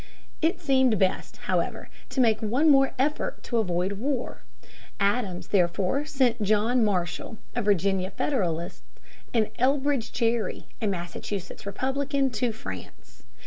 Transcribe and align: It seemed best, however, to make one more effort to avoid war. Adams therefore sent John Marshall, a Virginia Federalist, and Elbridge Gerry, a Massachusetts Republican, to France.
It 0.41 0.59
seemed 0.59 0.97
best, 0.97 1.37
however, 1.45 1.87
to 2.09 2.19
make 2.21 2.41
one 2.41 2.71
more 2.71 2.95
effort 2.97 3.43
to 3.43 3.57
avoid 3.59 3.91
war. 3.99 4.41
Adams 4.99 5.49
therefore 5.49 6.05
sent 6.05 6.41
John 6.41 6.83
Marshall, 6.83 7.37
a 7.55 7.61
Virginia 7.61 8.09
Federalist, 8.09 8.81
and 9.31 9.51
Elbridge 9.59 10.11
Gerry, 10.11 10.65
a 10.81 10.87
Massachusetts 10.87 11.67
Republican, 11.67 12.31
to 12.31 12.51
France. 12.51 13.21